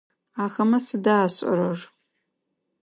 Ахэмэ 0.43 0.79
сыда 0.87 1.15
ашӏэрэр? 1.25 1.79